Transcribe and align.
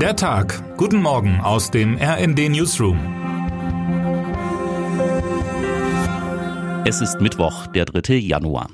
Der 0.00 0.14
Tag. 0.14 0.76
Guten 0.76 1.00
Morgen 1.00 1.40
aus 1.40 1.70
dem 1.70 1.96
RND 1.96 2.50
Newsroom. 2.50 2.98
Es 6.84 7.00
ist 7.00 7.22
Mittwoch, 7.22 7.66
der 7.68 7.86
3. 7.86 8.16
Januar. 8.16 8.68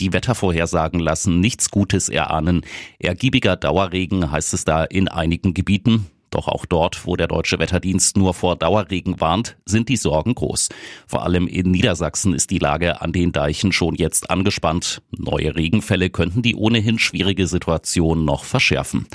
Die 0.00 0.14
Wettervorhersagen 0.14 1.00
lassen 1.00 1.40
nichts 1.40 1.70
Gutes 1.70 2.08
erahnen. 2.08 2.62
Ergiebiger 2.98 3.56
Dauerregen 3.56 4.30
heißt 4.30 4.54
es 4.54 4.64
da 4.64 4.84
in 4.84 5.08
einigen 5.08 5.52
Gebieten. 5.52 6.06
Doch 6.34 6.48
auch 6.48 6.66
dort, 6.66 7.06
wo 7.06 7.14
der 7.14 7.28
deutsche 7.28 7.60
Wetterdienst 7.60 8.16
nur 8.16 8.34
vor 8.34 8.56
Dauerregen 8.56 9.20
warnt, 9.20 9.56
sind 9.66 9.88
die 9.88 9.96
Sorgen 9.96 10.34
groß. 10.34 10.68
Vor 11.06 11.22
allem 11.22 11.46
in 11.46 11.70
Niedersachsen 11.70 12.34
ist 12.34 12.50
die 12.50 12.58
Lage 12.58 13.00
an 13.00 13.12
den 13.12 13.30
Deichen 13.30 13.70
schon 13.70 13.94
jetzt 13.94 14.30
angespannt. 14.30 15.00
Neue 15.16 15.54
Regenfälle 15.54 16.10
könnten 16.10 16.42
die 16.42 16.56
ohnehin 16.56 16.98
schwierige 16.98 17.46
Situation 17.46 18.24
noch 18.24 18.42
verschärfen. 18.42 19.06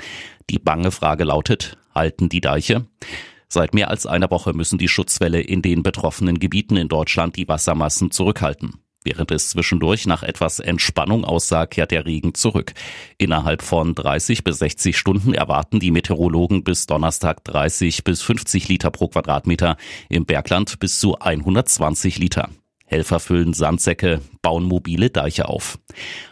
Die 0.48 0.58
bange 0.58 0.90
Frage 0.90 1.24
lautet, 1.24 1.76
halten 1.94 2.30
die 2.30 2.40
Deiche? 2.40 2.86
Seit 3.48 3.74
mehr 3.74 3.90
als 3.90 4.06
einer 4.06 4.30
Woche 4.30 4.54
müssen 4.54 4.78
die 4.78 4.88
Schutzwälle 4.88 5.42
in 5.42 5.60
den 5.60 5.82
betroffenen 5.82 6.38
Gebieten 6.38 6.78
in 6.78 6.88
Deutschland 6.88 7.36
die 7.36 7.48
Wassermassen 7.48 8.12
zurückhalten. 8.12 8.80
Während 9.02 9.30
es 9.30 9.48
zwischendurch 9.48 10.06
nach 10.06 10.22
etwas 10.22 10.60
Entspannung 10.60 11.24
aussah, 11.24 11.64
kehrt 11.64 11.90
der 11.90 12.04
Regen 12.04 12.34
zurück. 12.34 12.74
Innerhalb 13.16 13.62
von 13.62 13.94
30 13.94 14.44
bis 14.44 14.58
60 14.58 14.98
Stunden 14.98 15.32
erwarten 15.32 15.80
die 15.80 15.90
Meteorologen 15.90 16.64
bis 16.64 16.84
Donnerstag 16.84 17.42
30 17.44 18.04
bis 18.04 18.20
50 18.20 18.68
Liter 18.68 18.90
pro 18.90 19.08
Quadratmeter, 19.08 19.78
im 20.10 20.26
Bergland 20.26 20.80
bis 20.80 21.00
zu 21.00 21.18
120 21.18 22.18
Liter. 22.18 22.50
Helfer 22.84 23.20
füllen 23.20 23.54
Sandsäcke, 23.54 24.20
bauen 24.42 24.64
mobile 24.64 25.08
Deiche 25.08 25.48
auf. 25.48 25.78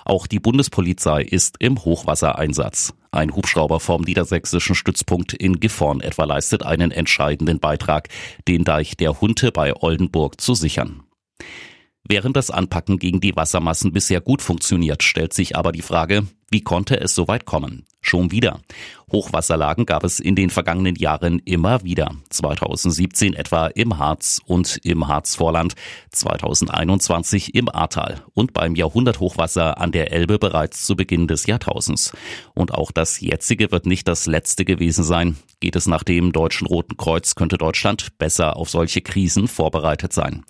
Auch 0.04 0.26
die 0.26 0.40
Bundespolizei 0.40 1.23
ist 1.23 1.56
im 1.60 1.82
Hochwassereinsatz. 1.82 2.92
Ein 3.12 3.34
Hubschrauber 3.34 3.80
vom 3.80 4.02
niedersächsischen 4.02 4.74
Stützpunkt 4.74 5.32
in 5.32 5.60
Gifhorn 5.60 6.00
etwa 6.00 6.24
leistet 6.24 6.64
einen 6.64 6.90
entscheidenden 6.90 7.60
Beitrag, 7.60 8.09
den 8.46 8.65
Deich 8.65 8.96
der 8.96 9.21
Hunte 9.21 9.52
bei 9.52 9.74
Oldenburg 9.74 10.40
zu 10.40 10.54
sichern. 10.54 11.04
Während 12.07 12.37
das 12.37 12.51
Anpacken 12.51 12.99
gegen 12.99 13.21
die 13.21 13.37
Wassermassen 13.37 13.93
bisher 13.93 14.21
gut 14.21 14.43
funktioniert, 14.43 15.02
stellt 15.02 15.32
sich 15.32 15.57
aber 15.57 15.73
die 15.73 15.82
Frage, 15.82 16.27
wie 16.51 16.63
konnte 16.63 16.99
es 16.99 17.15
so 17.15 17.29
weit 17.29 17.45
kommen? 17.45 17.85
Schon 18.01 18.30
wieder. 18.30 18.60
Hochwasserlagen 19.13 19.87
gab 19.87 20.04
es 20.04 20.21
in 20.21 20.35
den 20.35 20.51
vergangenen 20.51 20.95
Jahren 20.95 21.40
immer 21.40 21.82
wieder. 21.82 22.13
2017 22.30 23.35
etwa 23.35 23.66
im 23.66 23.99
Harz 23.99 24.40
und 24.46 24.79
im 24.82 25.09
Harzvorland, 25.09 25.74
2021 26.13 27.55
im 27.55 27.68
Ahrtal 27.68 28.23
und 28.35 28.52
beim 28.52 28.77
Jahrhunderthochwasser 28.77 29.79
an 29.79 29.93
der 29.93 30.13
Elbe 30.13 30.38
bereits 30.38 30.87
zu 30.87 30.96
Beginn 30.96 31.27
des 31.27 31.46
Jahrtausends. 31.46 32.13
Und 32.55 32.73
auch 32.73 32.93
das 32.93 33.21
jetzige 33.21 33.71
wird 33.73 33.87
nicht 33.87 34.09
das 34.09 34.27
letzte 34.27 34.65
gewesen 34.65 35.05
sein. 35.05 35.37
Geht 35.60 35.77
es 35.77 35.87
nach 35.87 36.05
dem 36.05 36.33
Deutschen 36.33 36.66
Roten 36.66 36.96
Kreuz, 36.96 37.35
könnte 37.35 37.59
Deutschland 37.59 38.16
besser 38.18 38.57
auf 38.57 38.71
solche 38.71 39.01
Krisen 39.01 39.49
vorbereitet 39.49 40.12
sein. 40.12 40.45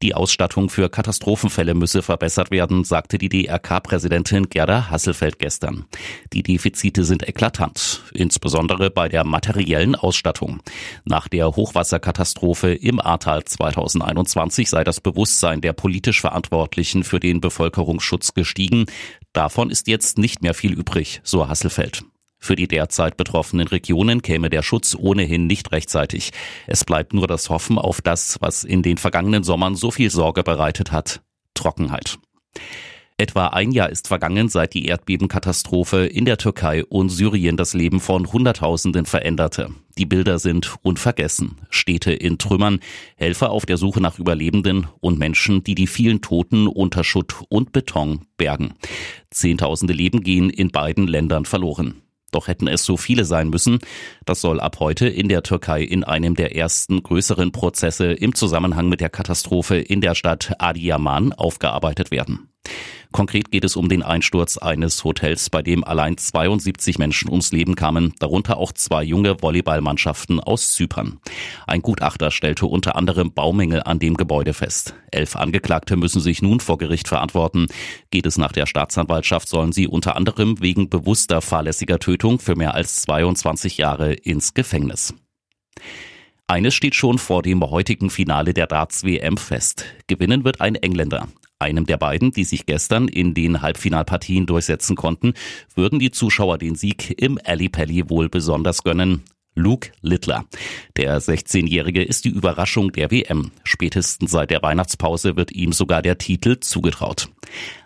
Die 0.00 0.14
Ausstattung 0.14 0.68
für 0.68 0.88
Katastrophenfälle 0.88 1.74
müsse 1.74 2.02
verbessert 2.02 2.52
werden, 2.52 2.84
sagte 2.84 3.18
die 3.18 3.28
DRK-Präsidentin 3.28 4.48
Gerda 4.48 4.90
Hasselfeld 4.90 5.37
gestern. 5.38 5.86
Die 6.32 6.42
Defizite 6.42 7.04
sind 7.04 7.26
eklatant, 7.28 8.02
insbesondere 8.12 8.90
bei 8.90 9.08
der 9.08 9.24
materiellen 9.24 9.94
Ausstattung. 9.94 10.60
Nach 11.04 11.28
der 11.28 11.56
Hochwasserkatastrophe 11.56 12.74
im 12.74 13.00
Ahrtal 13.00 13.44
2021 13.44 14.68
sei 14.68 14.84
das 14.84 15.00
Bewusstsein 15.00 15.60
der 15.60 15.72
politisch 15.72 16.20
Verantwortlichen 16.20 17.04
für 17.04 17.20
den 17.20 17.40
Bevölkerungsschutz 17.40 18.34
gestiegen. 18.34 18.86
Davon 19.32 19.70
ist 19.70 19.88
jetzt 19.88 20.18
nicht 20.18 20.42
mehr 20.42 20.54
viel 20.54 20.72
übrig, 20.72 21.20
so 21.24 21.48
Hasselfeld. 21.48 22.04
Für 22.40 22.54
die 22.54 22.68
derzeit 22.68 23.16
betroffenen 23.16 23.66
Regionen 23.66 24.22
käme 24.22 24.48
der 24.48 24.62
Schutz 24.62 24.94
ohnehin 24.94 25.46
nicht 25.46 25.72
rechtzeitig. 25.72 26.30
Es 26.66 26.84
bleibt 26.84 27.12
nur 27.12 27.26
das 27.26 27.50
Hoffen 27.50 27.78
auf 27.78 28.00
das, 28.00 28.38
was 28.40 28.64
in 28.64 28.82
den 28.82 28.96
vergangenen 28.96 29.42
Sommern 29.42 29.74
so 29.74 29.90
viel 29.90 30.10
Sorge 30.10 30.44
bereitet 30.44 30.92
hat. 30.92 31.20
Trockenheit. 31.54 32.18
Etwa 33.20 33.48
ein 33.48 33.72
Jahr 33.72 33.90
ist 33.90 34.06
vergangen, 34.06 34.48
seit 34.48 34.74
die 34.74 34.86
Erdbebenkatastrophe 34.86 36.06
in 36.06 36.24
der 36.24 36.38
Türkei 36.38 36.84
und 36.84 37.08
Syrien 37.08 37.56
das 37.56 37.74
Leben 37.74 37.98
von 37.98 38.32
Hunderttausenden 38.32 39.06
veränderte. 39.06 39.70
Die 39.98 40.06
Bilder 40.06 40.38
sind 40.38 40.76
unvergessen. 40.82 41.56
Städte 41.68 42.12
in 42.12 42.38
Trümmern, 42.38 42.78
Helfer 43.16 43.50
auf 43.50 43.66
der 43.66 43.76
Suche 43.76 44.00
nach 44.00 44.20
Überlebenden 44.20 44.86
und 45.00 45.18
Menschen, 45.18 45.64
die 45.64 45.74
die 45.74 45.88
vielen 45.88 46.20
Toten 46.20 46.68
unter 46.68 47.02
Schutt 47.02 47.42
und 47.48 47.72
Beton 47.72 48.20
bergen. 48.36 48.74
Zehntausende 49.32 49.94
Leben 49.94 50.20
gehen 50.20 50.48
in 50.48 50.70
beiden 50.70 51.08
Ländern 51.08 51.44
verloren. 51.44 52.02
Doch 52.30 52.46
hätten 52.46 52.68
es 52.68 52.84
so 52.84 52.96
viele 52.96 53.24
sein 53.24 53.48
müssen. 53.48 53.80
Das 54.26 54.40
soll 54.40 54.60
ab 54.60 54.76
heute 54.78 55.08
in 55.08 55.28
der 55.28 55.42
Türkei 55.42 55.82
in 55.82 56.04
einem 56.04 56.36
der 56.36 56.54
ersten 56.54 57.02
größeren 57.02 57.50
Prozesse 57.50 58.12
im 58.12 58.36
Zusammenhang 58.36 58.88
mit 58.88 59.00
der 59.00 59.10
Katastrophe 59.10 59.76
in 59.78 60.00
der 60.00 60.14
Stadt 60.14 60.52
Adiyaman 60.60 61.32
aufgearbeitet 61.32 62.12
werden. 62.12 62.48
Konkret 63.10 63.50
geht 63.50 63.64
es 63.64 63.74
um 63.74 63.88
den 63.88 64.02
Einsturz 64.02 64.58
eines 64.58 65.02
Hotels, 65.02 65.48
bei 65.48 65.62
dem 65.62 65.82
allein 65.82 66.18
72 66.18 66.98
Menschen 66.98 67.30
ums 67.30 67.52
Leben 67.52 67.74
kamen, 67.74 68.12
darunter 68.18 68.58
auch 68.58 68.72
zwei 68.72 69.02
junge 69.02 69.40
Volleyballmannschaften 69.42 70.40
aus 70.40 70.72
Zypern. 70.72 71.18
Ein 71.66 71.80
Gutachter 71.80 72.30
stellte 72.30 72.66
unter 72.66 72.96
anderem 72.96 73.32
Baumängel 73.32 73.82
an 73.82 73.98
dem 73.98 74.16
Gebäude 74.16 74.52
fest. 74.52 74.94
Elf 75.10 75.36
Angeklagte 75.36 75.96
müssen 75.96 76.20
sich 76.20 76.42
nun 76.42 76.60
vor 76.60 76.76
Gericht 76.76 77.08
verantworten. 77.08 77.66
Geht 78.10 78.26
es 78.26 78.36
nach 78.36 78.52
der 78.52 78.66
Staatsanwaltschaft, 78.66 79.48
sollen 79.48 79.72
sie 79.72 79.88
unter 79.88 80.14
anderem 80.14 80.60
wegen 80.60 80.90
bewusster 80.90 81.40
fahrlässiger 81.40 81.98
Tötung 81.98 82.38
für 82.38 82.56
mehr 82.56 82.74
als 82.74 83.02
22 83.02 83.78
Jahre 83.78 84.12
ins 84.12 84.52
Gefängnis. 84.52 85.14
Eines 86.46 86.74
steht 86.74 86.94
schon 86.94 87.18
vor 87.18 87.42
dem 87.42 87.62
heutigen 87.62 88.10
Finale 88.10 88.54
der 88.54 88.66
Darts 88.66 89.04
WM 89.04 89.36
fest. 89.36 89.84
Gewinnen 90.06 90.44
wird 90.44 90.60
ein 90.60 90.74
Engländer. 90.74 91.28
Einem 91.60 91.86
der 91.86 91.96
beiden, 91.96 92.30
die 92.30 92.44
sich 92.44 92.66
gestern 92.66 93.08
in 93.08 93.34
den 93.34 93.62
Halbfinalpartien 93.62 94.46
durchsetzen 94.46 94.94
konnten, 94.94 95.32
würden 95.74 95.98
die 95.98 96.12
Zuschauer 96.12 96.56
den 96.56 96.76
Sieg 96.76 97.20
im 97.20 97.38
Ali 97.44 97.68
Pally 97.68 98.08
wohl 98.08 98.28
besonders 98.28 98.84
gönnen. 98.84 99.24
Luke 99.56 99.90
Littler. 100.00 100.44
Der 100.96 101.20
16-Jährige 101.20 102.04
ist 102.04 102.24
die 102.24 102.28
Überraschung 102.30 102.92
der 102.92 103.10
WM. 103.10 103.50
Spätestens 103.64 104.30
seit 104.30 104.52
der 104.52 104.62
Weihnachtspause 104.62 105.34
wird 105.34 105.50
ihm 105.50 105.72
sogar 105.72 106.00
der 106.00 106.18
Titel 106.18 106.60
zugetraut. 106.60 107.28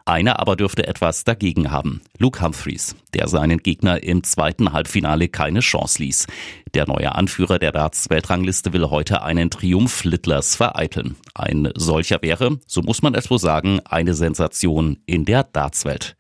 Einer 0.05 0.41
aber 0.41 0.57
dürfte 0.57 0.87
etwas 0.87 1.25
dagegen 1.25 1.71
haben. 1.71 2.03
Luke 2.19 2.43
Humphreys, 2.43 2.97
der 3.15 3.29
seinen 3.29 3.59
Gegner 3.59 4.03
im 4.03 4.25
zweiten 4.25 4.73
Halbfinale 4.73 5.29
keine 5.29 5.61
Chance 5.61 6.03
ließ. 6.03 6.27
Der 6.75 6.87
neue 6.87 7.15
Anführer 7.15 7.59
der 7.59 7.71
Darts-Weltrangliste 7.71 8.73
will 8.73 8.91
heute 8.91 9.23
einen 9.23 9.51
Triumph 9.51 10.05
Littlers 10.05 10.57
vereiteln. 10.57 11.17
Ein 11.35 11.69
solcher 11.77 12.21
wäre, 12.23 12.59
so 12.67 12.83
muss 12.83 13.03
man 13.03 13.15
es 13.15 13.31
wohl 13.31 13.39
sagen, 13.39 13.81
eine 13.85 14.15
Sensation 14.15 14.99
in 15.07 15.25
der 15.25 15.45
Dartswelt. 15.45 16.17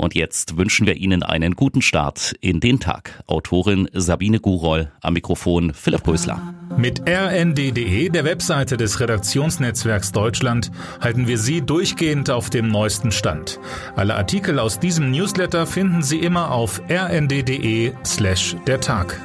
Und 0.00 0.14
jetzt 0.14 0.56
wünschen 0.56 0.86
wir 0.86 0.96
Ihnen 0.96 1.22
einen 1.22 1.54
guten 1.54 1.82
Start 1.82 2.34
in 2.40 2.58
den 2.58 2.80
Tag. 2.80 3.22
Autorin 3.26 3.86
Sabine 3.92 4.40
Guroll, 4.40 4.90
am 5.02 5.12
Mikrofon 5.12 5.74
Philipp 5.74 6.08
Rösler. 6.08 6.54
Mit 6.78 7.02
rnd.de, 7.06 8.08
der 8.08 8.24
Webseite 8.24 8.78
des 8.78 9.00
Redaktionsnetzwerks 9.00 10.12
Deutschland, 10.12 10.70
halten 11.02 11.26
wir 11.26 11.36
Sie 11.36 11.60
durchgehend 11.60 12.30
auf 12.30 12.48
dem 12.48 12.68
neuesten 12.80 13.12
Stand. 13.12 13.60
Alle 13.94 14.14
Artikel 14.14 14.58
aus 14.58 14.78
diesem 14.78 15.10
Newsletter 15.10 15.66
finden 15.66 16.02
Sie 16.02 16.18
immer 16.20 16.50
auf 16.50 16.80
rnd.de 16.90 17.92
slash 18.06 18.56
der 18.66 18.80
Tag. 18.80 19.20